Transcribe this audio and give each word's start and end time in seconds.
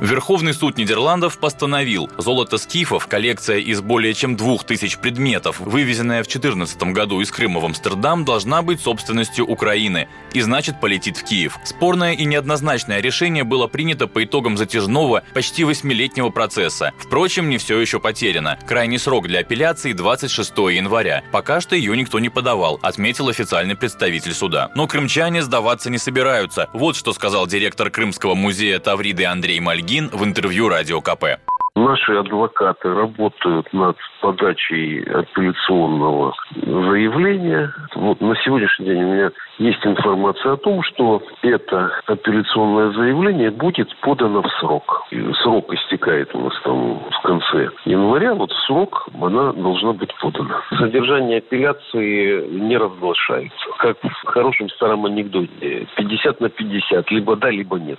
Верховный 0.00 0.52
суд 0.52 0.76
Нидерландов 0.76 1.38
постановил, 1.38 2.10
золото 2.18 2.58
скифов, 2.58 3.06
коллекция 3.06 3.58
из 3.58 3.80
более 3.80 4.12
чем 4.12 4.36
двух 4.36 4.64
тысяч 4.64 4.98
предметов, 4.98 5.60
вывезенная 5.60 6.22
в 6.22 6.26
2014 6.26 6.82
году 6.92 7.20
из 7.20 7.30
Крыма 7.30 7.60
в 7.60 7.64
Амстердам, 7.64 8.24
должна 8.24 8.62
быть 8.62 8.80
собственностью 8.80 9.46
Украины 9.46 10.08
и 10.32 10.40
значит 10.40 10.80
полетит 10.80 11.16
в 11.16 11.24
Киев. 11.24 11.58
Спорное 11.64 12.12
и 12.12 12.24
неоднозначное 12.24 13.00
решение 13.00 13.44
было 13.44 13.68
принято 13.68 14.08
по 14.08 14.24
итогам 14.24 14.56
затяжного, 14.56 15.22
почти 15.32 15.62
восьмилетнего 15.62 16.30
процесса. 16.30 16.92
Впрочем, 16.98 17.48
не 17.48 17.58
все 17.58 17.78
еще 17.78 18.00
потеряно. 18.00 18.58
Крайний 18.66 18.98
срок 18.98 19.28
для 19.28 19.40
апелляции 19.40 19.92
26 19.92 20.50
января. 20.72 21.22
Пока 21.30 21.60
что 21.60 21.76
ее 21.76 21.96
никто 21.96 22.18
не 22.18 22.28
подавал, 22.28 22.80
отметил 22.82 23.28
официальный 23.28 23.76
представитель 23.76 24.34
суда. 24.34 24.70
Но 24.74 24.88
крымчане 24.88 25.42
сдаваться 25.42 25.88
не 25.88 25.98
собираются. 25.98 26.68
Вот 26.72 26.96
что 26.96 27.12
сказал 27.12 27.46
директор 27.46 27.90
Крымского 27.90 28.34
музея 28.34 28.80
Тавриды 28.80 29.24
Андрей 29.24 29.60
Мальгин 29.60 29.83
Ильин 29.84 30.08
в 30.12 30.24
интервью 30.24 30.68
Радио 30.68 31.00
КП. 31.00 31.40
Наши 31.76 32.12
адвокаты 32.12 32.94
работают 32.94 33.72
над 33.72 33.96
подачей 34.20 35.02
апелляционного 35.02 36.32
заявления. 36.54 37.74
Вот 37.96 38.20
на 38.20 38.36
сегодняшний 38.36 38.86
день 38.86 39.02
у 39.02 39.12
меня 39.12 39.30
есть 39.58 39.84
информация 39.84 40.52
о 40.52 40.56
том, 40.56 40.82
что 40.84 41.20
это 41.42 41.90
апелляционное 42.06 42.92
заявление 42.92 43.50
будет 43.50 43.88
подано 44.00 44.42
в 44.42 44.48
срок. 44.60 45.04
И 45.10 45.20
срок 45.42 45.74
истекает 45.74 46.32
у 46.34 46.44
нас 46.44 46.54
там 46.62 47.00
в 47.10 47.22
конце 47.22 47.70
января. 47.84 48.34
Вот 48.34 48.52
в 48.52 48.66
срок 48.66 49.08
она 49.20 49.52
должна 49.52 49.92
быть 49.92 50.14
подана. 50.20 50.62
Содержание 50.78 51.38
апелляции 51.38 52.46
не 52.48 52.76
разглашается. 52.76 53.66
Как 53.78 53.98
в 54.02 54.26
хорошем 54.26 54.68
старом 54.70 55.06
анекдоте. 55.06 55.88
50 55.96 56.40
на 56.40 56.48
50. 56.48 57.10
Либо 57.10 57.36
да, 57.36 57.50
либо 57.50 57.78
нет. 57.78 57.98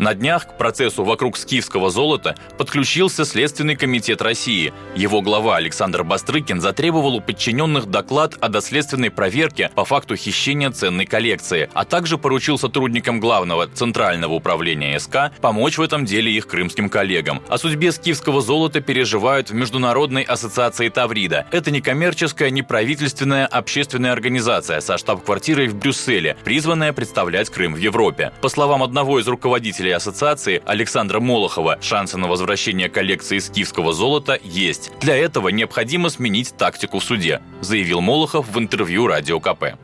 На 0.00 0.14
днях 0.14 0.46
к 0.46 0.56
процессу 0.56 1.04
вокруг 1.04 1.36
скифского 1.36 1.90
золота 1.90 2.34
подключился 2.56 3.26
Следственный 3.26 3.76
комитет 3.76 4.22
России. 4.22 4.72
Его 4.96 5.20
глава 5.20 5.56
Александр 5.56 6.04
Бастрыкин 6.04 6.58
затребовал 6.62 7.16
у 7.16 7.20
подчиненных 7.20 7.84
доклад 7.84 8.34
о 8.40 8.48
доследственной 8.48 9.10
проверке 9.10 9.70
по 9.74 9.84
факту 9.84 10.16
хищения 10.16 10.70
ценной 10.70 11.04
коллекции, 11.04 11.68
а 11.74 11.84
также 11.84 12.16
поручил 12.16 12.56
сотрудникам 12.56 13.20
главного 13.20 13.66
Центрального 13.66 14.32
управления 14.32 14.98
СК 14.98 15.32
помочь 15.42 15.76
в 15.76 15.82
этом 15.82 16.06
деле 16.06 16.32
их 16.32 16.46
крымским 16.46 16.88
коллегам. 16.88 17.42
О 17.50 17.58
судьбе 17.58 17.92
скифского 17.92 18.40
золота 18.40 18.80
переживают 18.80 19.50
в 19.50 19.54
Международной 19.54 20.22
ассоциации 20.22 20.88
Таврида. 20.88 21.44
Это 21.52 21.70
не 21.70 21.82
коммерческая, 21.82 22.48
не 22.48 22.62
правительственная 22.62 23.46
общественная 23.46 24.12
организация 24.12 24.80
со 24.80 24.96
штаб-квартирой 24.96 25.68
в 25.68 25.74
Брюсселе, 25.74 26.38
призванная 26.42 26.94
представлять 26.94 27.50
Крым 27.50 27.74
в 27.74 27.78
Европе. 27.78 28.32
По 28.40 28.48
словам 28.48 28.82
одного 28.82 29.20
из 29.20 29.28
руководителей 29.28 29.89
руководителя 29.90 29.96
ассоциации 29.96 30.62
Александра 30.66 31.20
Молохова, 31.20 31.78
шансы 31.80 32.16
на 32.18 32.28
возвращение 32.28 32.88
коллекции 32.88 33.38
скифского 33.38 33.92
золота 33.92 34.38
есть. 34.42 34.90
Для 35.00 35.16
этого 35.16 35.48
необходимо 35.48 36.10
сменить 36.10 36.54
тактику 36.56 36.98
в 36.98 37.04
суде, 37.04 37.40
заявил 37.60 38.00
Молохов 38.00 38.48
в 38.48 38.58
интервью 38.58 39.06
Радио 39.06 39.40
КП 39.40 39.76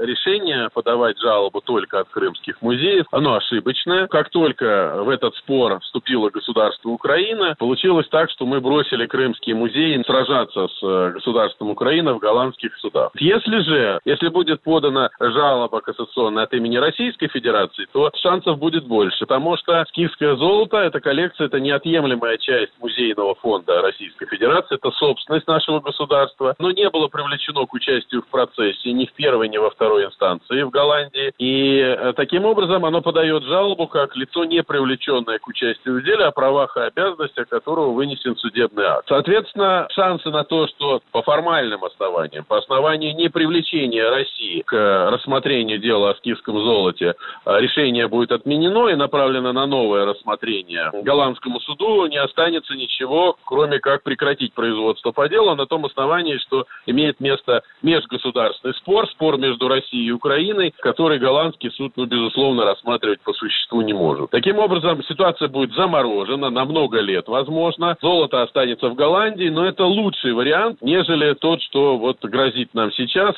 решение 0.00 0.68
подавать 0.72 1.18
жалобу 1.18 1.60
только 1.60 2.00
от 2.00 2.08
крымских 2.08 2.60
музеев, 2.62 3.06
оно 3.10 3.34
ошибочное. 3.34 4.06
Как 4.08 4.30
только 4.30 5.02
в 5.02 5.08
этот 5.08 5.34
спор 5.36 5.80
вступило 5.80 6.30
государство 6.30 6.88
Украина, 6.88 7.54
получилось 7.58 8.08
так, 8.10 8.30
что 8.30 8.46
мы 8.46 8.60
бросили 8.60 9.06
крымские 9.06 9.54
музеи 9.54 10.02
сражаться 10.06 10.68
с 10.68 10.82
э, 10.82 11.10
государством 11.14 11.70
Украины 11.70 12.14
в 12.14 12.18
голландских 12.18 12.74
судах. 12.76 13.10
Если 13.14 13.58
же, 13.60 14.00
если 14.04 14.28
будет 14.28 14.62
подана 14.62 15.10
жалоба 15.20 15.80
кассационная 15.80 16.44
от 16.44 16.54
имени 16.54 16.76
Российской 16.76 17.28
Федерации, 17.28 17.86
то 17.92 18.10
шансов 18.16 18.58
будет 18.58 18.86
больше, 18.86 19.26
потому 19.26 19.56
что 19.56 19.84
скифское 19.88 20.36
золото, 20.36 20.78
эта 20.78 21.00
коллекция, 21.00 21.46
это 21.46 21.60
неотъемлемая 21.60 22.38
часть 22.38 22.72
музейного 22.80 23.34
фонда 23.36 23.82
Российской 23.82 24.26
Федерации, 24.26 24.76
это 24.76 24.90
собственность 24.92 25.46
нашего 25.46 25.80
государства, 25.80 26.54
но 26.58 26.70
не 26.70 26.88
было 26.90 27.08
привлечено 27.08 27.66
к 27.66 27.74
участию 27.74 28.22
в 28.22 28.28
процессе 28.28 28.92
ни 28.92 29.06
в 29.06 29.12
первой, 29.12 29.48
ни 29.48 29.58
во 29.58 29.70
второй 29.70 29.89
второй 29.90 30.06
инстанции 30.06 30.62
в 30.62 30.70
Голландии. 30.70 31.32
И 31.38 31.78
э, 31.78 32.12
таким 32.14 32.44
образом 32.44 32.84
оно 32.84 33.02
подает 33.02 33.42
жалобу 33.44 33.88
как 33.88 34.16
лицо, 34.16 34.44
не 34.44 34.62
привлеченное 34.62 35.38
к 35.38 35.48
участию 35.48 36.00
в 36.00 36.04
деле, 36.04 36.26
о 36.26 36.30
правах 36.30 36.76
и 36.76 36.80
обязанностях 36.80 37.48
которого 37.48 37.90
вынесен 37.90 38.36
судебный 38.36 38.84
акт. 38.84 39.06
Соответственно, 39.08 39.88
шансы 39.90 40.30
на 40.30 40.44
то, 40.44 40.68
что 40.68 41.00
по 41.10 41.22
формальным 41.22 41.84
основаниям, 41.84 42.44
по 42.44 42.58
основанию 42.58 43.14
не 43.16 43.28
привлечения 43.28 44.08
России 44.08 44.62
к 44.64 45.10
рассмотрению 45.10 45.78
дела 45.78 46.10
о 46.10 46.14
скифском 46.16 46.58
золоте, 46.58 47.14
э, 47.44 47.60
решение 47.60 48.06
будет 48.06 48.30
отменено 48.30 48.88
и 48.88 48.94
направлено 48.94 49.52
на 49.52 49.66
новое 49.66 50.04
рассмотрение 50.04 50.90
голландскому 51.02 51.58
суду, 51.60 52.06
не 52.06 52.18
останется 52.18 52.74
ничего, 52.74 53.36
кроме 53.44 53.80
как 53.80 54.04
прекратить 54.04 54.52
производство 54.54 55.10
по 55.10 55.28
делу 55.28 55.54
на 55.56 55.66
том 55.66 55.84
основании, 55.84 56.38
что 56.38 56.66
имеет 56.86 57.18
место 57.18 57.62
межгосударственный 57.82 58.74
спор, 58.74 59.08
спор 59.08 59.38
между 59.38 59.66
Россией 59.66 59.79
Россией 59.80 60.08
и 60.08 60.12
Украиной, 60.12 60.74
который 60.80 61.18
голландский 61.18 61.70
суд, 61.72 61.92
ну, 61.96 62.06
безусловно, 62.06 62.64
рассматривать 62.64 63.20
по 63.22 63.32
существу 63.32 63.80
не 63.82 63.92
может. 63.92 64.30
Таким 64.30 64.58
образом, 64.58 65.02
ситуация 65.04 65.48
будет 65.48 65.72
заморожена 65.74 66.50
на 66.50 66.64
много 66.64 67.00
лет, 67.00 67.28
возможно. 67.28 67.96
Золото 68.00 68.42
останется 68.42 68.88
в 68.88 68.94
Голландии, 68.94 69.48
но 69.48 69.66
это 69.66 69.84
лучший 69.84 70.32
вариант, 70.32 70.78
нежели 70.80 71.34
тот, 71.34 71.62
что 71.62 71.98
вот 71.98 72.18
грозит 72.22 72.74
нам 72.74 72.92
сейчас. 72.92 73.34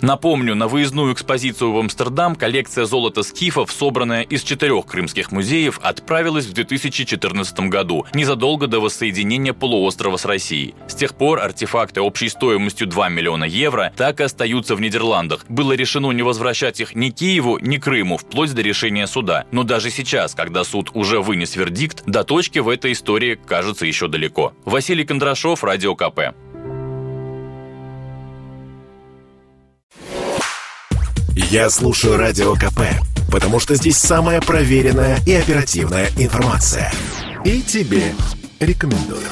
Напомню, 0.00 0.54
на 0.54 0.66
выездную 0.66 1.12
экспозицию 1.12 1.72
в 1.72 1.78
Амстердам 1.78 2.34
коллекция 2.34 2.86
золота 2.86 3.22
скифов, 3.22 3.70
собранная 3.70 4.22
из 4.22 4.42
четырех 4.42 4.86
крымских 4.86 5.30
музеев, 5.30 5.78
отправилась 5.82 6.46
в 6.46 6.54
2014 6.54 7.60
году, 7.68 8.06
незадолго 8.14 8.66
до 8.66 8.80
воссоединения 8.80 9.52
полуострова 9.52 10.16
с 10.16 10.24
Россией. 10.24 10.74
С 10.88 10.94
тех 10.94 11.14
пор 11.14 11.40
артефакты 11.40 12.00
общей 12.00 12.28
стоимостью 12.28 12.88
2 12.88 13.08
миллиона 13.10 13.44
евро 13.44 13.92
так 13.96 14.20
и 14.20 14.24
остаются 14.24 14.74
в 14.74 14.80
Нидерландах. 14.80 15.44
Было 15.48 15.74
решено 15.82 16.12
не 16.12 16.22
возвращать 16.22 16.80
их 16.80 16.94
ни 16.94 17.10
Киеву, 17.10 17.58
ни 17.58 17.76
Крыму, 17.76 18.16
вплоть 18.16 18.54
до 18.54 18.62
решения 18.62 19.08
суда. 19.08 19.46
Но 19.50 19.64
даже 19.64 19.90
сейчас, 19.90 20.34
когда 20.34 20.62
суд 20.62 20.90
уже 20.94 21.20
вынес 21.20 21.56
вердикт, 21.56 22.04
до 22.06 22.22
точки 22.22 22.60
в 22.60 22.68
этой 22.68 22.92
истории 22.92 23.34
кажется 23.34 23.84
еще 23.84 24.06
далеко. 24.06 24.52
Василий 24.64 25.04
Кондрашов, 25.04 25.64
Радио 25.64 25.96
КП. 25.96 26.20
Я 31.34 31.68
слушаю 31.68 32.16
Радио 32.16 32.54
КП, 32.54 32.82
потому 33.32 33.58
что 33.58 33.74
здесь 33.74 33.96
самая 33.96 34.40
проверенная 34.40 35.18
и 35.26 35.32
оперативная 35.32 36.08
информация. 36.16 36.92
И 37.44 37.60
тебе 37.60 38.14
рекомендую. 38.60 39.26